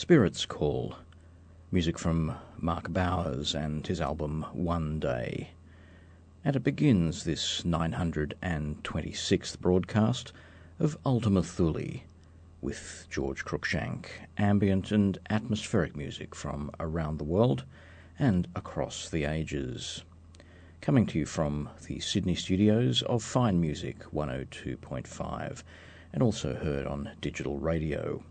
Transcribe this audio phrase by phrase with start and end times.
[0.00, 0.94] Spirits Call,
[1.72, 5.50] music from Mark Bowers and his album One Day.
[6.44, 10.32] And it begins this 926th broadcast
[10.78, 12.02] of Ultima Thule
[12.60, 14.06] with George Cruikshank,
[14.38, 17.64] ambient and atmospheric music from around the world
[18.20, 20.04] and across the ages.
[20.80, 25.64] Coming to you from the Sydney studios of Fine Music 102.5
[26.12, 28.22] and also heard on digital radio.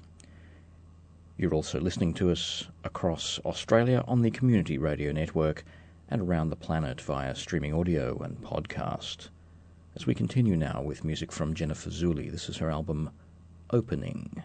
[1.39, 5.63] You're also listening to us across Australia on the Community Radio Network
[6.10, 9.30] and around the planet via streaming audio and podcast.
[9.95, 13.12] As we continue now with music from Jennifer Zuli, this is her album
[13.69, 14.42] Opening.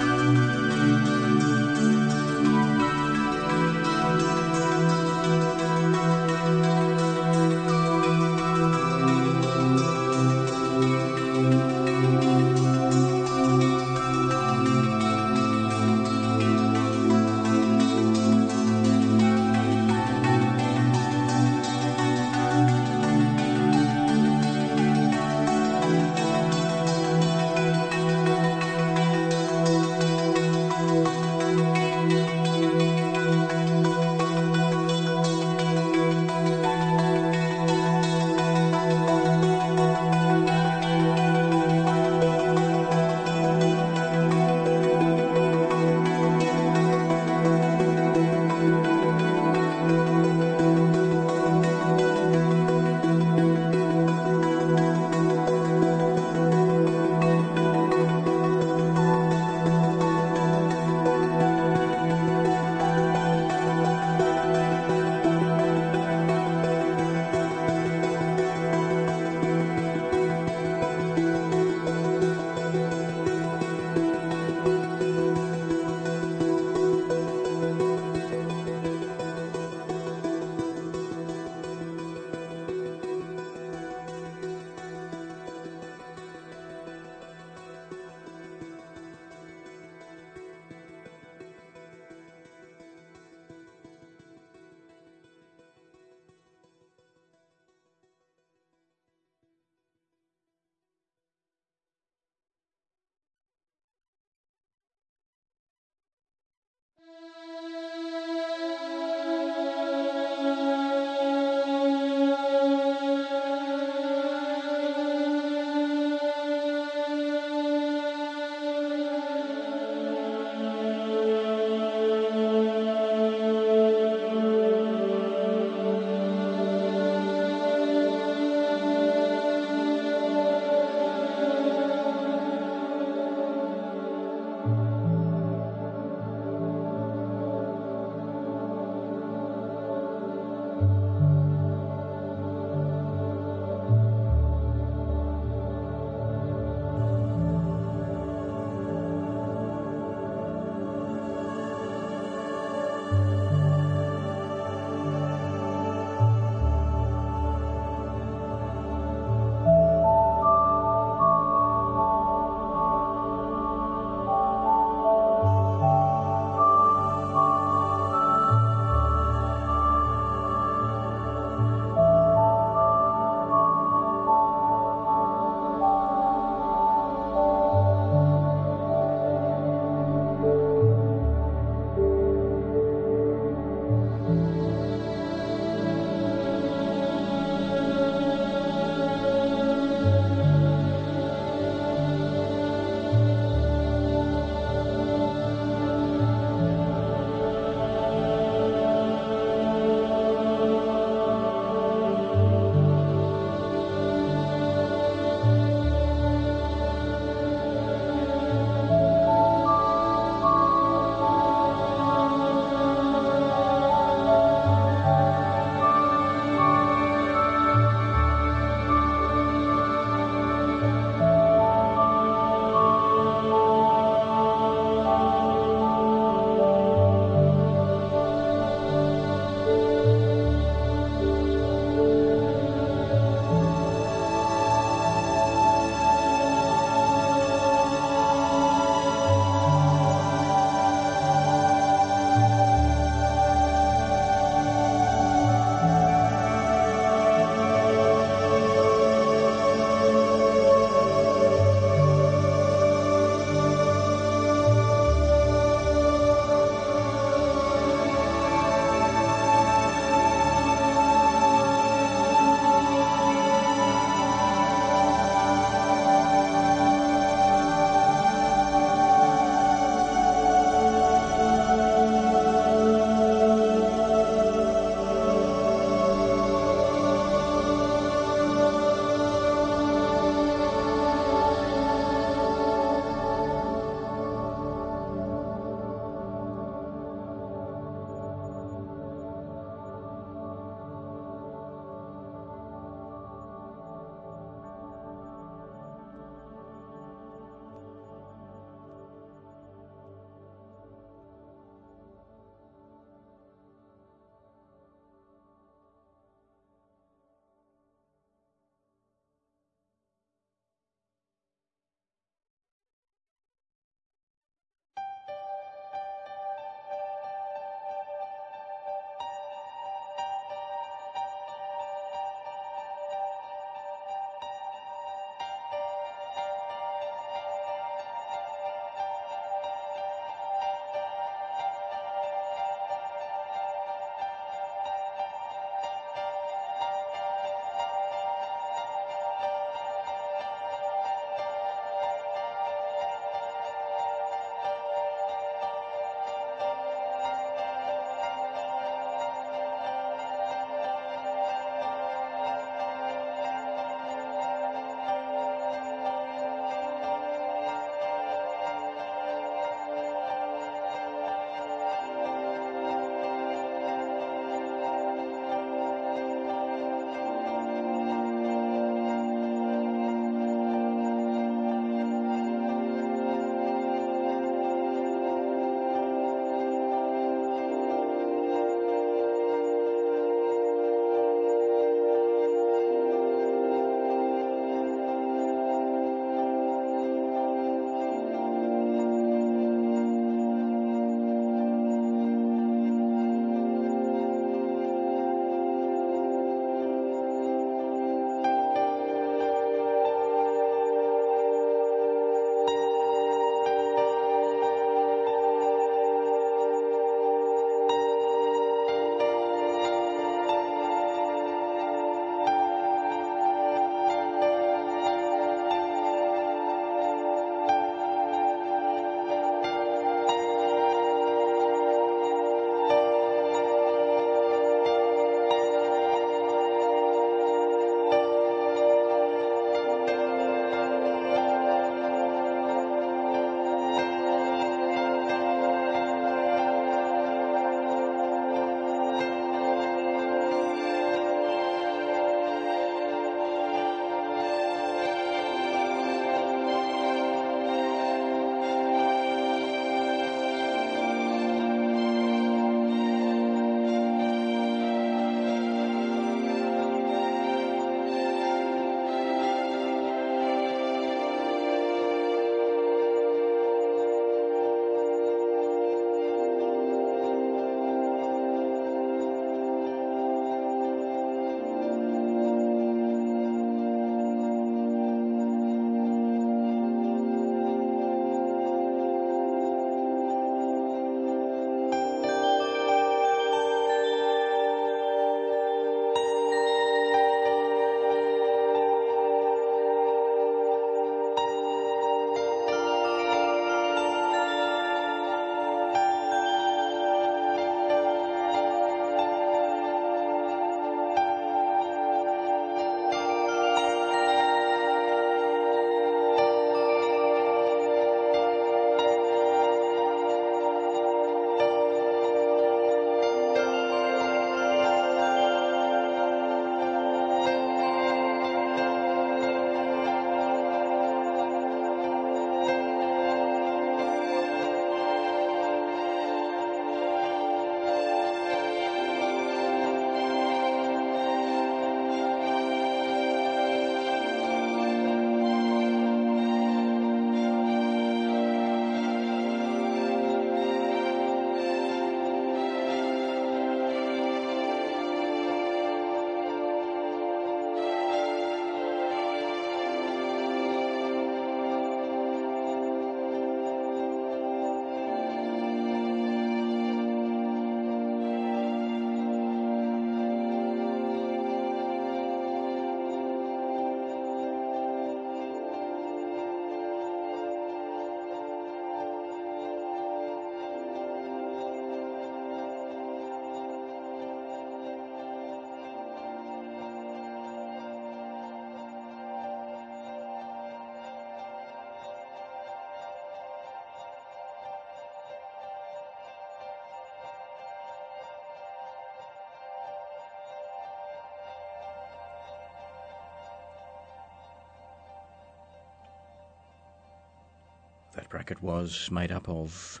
[598.30, 600.00] Bracket was made up of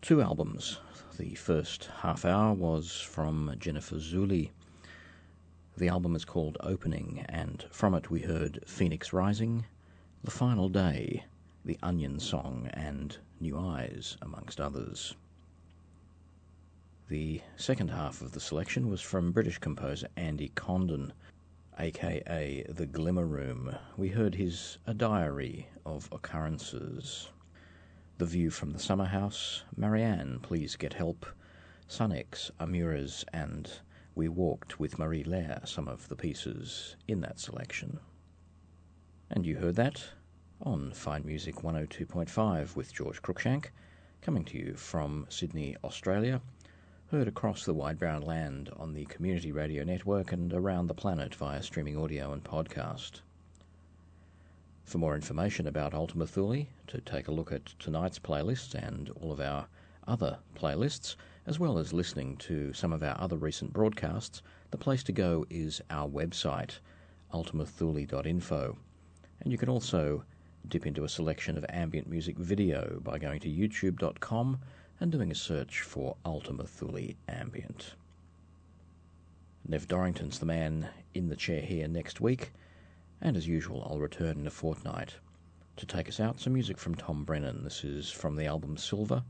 [0.00, 0.78] two albums.
[1.18, 4.50] The first half hour was from Jennifer Zuli.
[5.76, 9.66] The album is called Opening, and from it we heard Phoenix Rising,
[10.22, 11.24] The Final Day,
[11.64, 15.16] The Onion Song, and New Eyes, amongst others.
[17.08, 21.12] The second half of the selection was from British composer Andy Condon,
[21.80, 23.74] aka The Glimmer Room.
[23.96, 27.30] We heard his A Diary of Occurrences.
[28.18, 31.24] The View from the Summer House, Marianne, Please Get Help,
[31.88, 33.70] Sunnex, Amuras, and
[34.14, 37.98] We Walked with Marie Laire, some of the pieces in that selection.
[39.30, 40.04] And you heard that
[40.60, 43.68] on Fine Music 102.5 with George Cruikshank,
[44.20, 46.42] coming to you from Sydney, Australia
[47.10, 51.34] heard across the wide brown land on the Community Radio Network and around the planet
[51.34, 53.22] via streaming audio and podcast.
[54.84, 59.32] For more information about Ultima Thule, to take a look at tonight's playlist and all
[59.32, 59.66] of our
[60.06, 61.16] other playlists,
[61.48, 65.44] as well as listening to some of our other recent broadcasts, the place to go
[65.50, 66.78] is our website,
[67.34, 68.78] ultimathule.info.
[69.40, 70.22] And you can also
[70.68, 74.60] dip into a selection of ambient music video by going to youtube.com
[75.00, 77.94] and doing a search for Ultima Thule Ambient.
[79.66, 82.52] Nev Dorrington's the man in the chair here next week,
[83.22, 85.14] and as usual, I'll return in a fortnight.
[85.76, 87.64] To take us out, some music from Tom Brennan.
[87.64, 89.22] This is from the album Silver,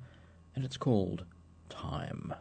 [0.57, 1.25] and it's called
[1.69, 2.35] Time.